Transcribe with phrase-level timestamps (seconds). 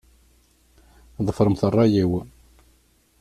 [1.25, 2.11] Ḍefṛemt ṛṛay-iw.